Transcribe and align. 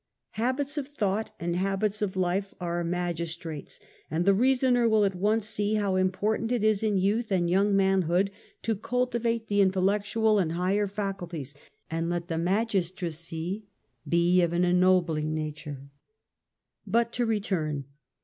Habits 0.31 0.79
of 0.79 0.87
thought 0.87 1.29
and 1.39 1.55
habits 1.55 2.01
of 2.01 2.15
life 2.15 2.55
are 2.59 2.83
magis 2.83 3.37
trates, 3.37 3.79
and 4.09 4.25
the 4.25 4.33
reasoner 4.33 4.89
will 4.89 5.05
at 5.05 5.13
once 5.13 5.45
see 5.45 5.75
how 5.75 5.95
import 5.95 6.41
ant 6.41 6.51
it 6.51 6.63
is 6.63 6.81
in 6.81 6.97
youth 6.97 7.31
and 7.31 7.47
young 7.47 7.75
manhood 7.75 8.31
to 8.63 8.75
cultivate 8.75 9.47
the 9.47 9.61
intellectual 9.61 10.39
and 10.39 10.53
higher 10.53 10.87
faculties, 10.87 11.53
and 11.91 12.09
let 12.09 12.29
the 12.29 12.39
mag 12.39 12.69
istracy 12.69 13.65
be 14.09 14.41
of 14.41 14.53
an 14.53 14.63
ennobling 14.65 15.35
nature. 15.35 15.91
But 16.87 17.13
to 17.13 17.25
return. 17.27 17.85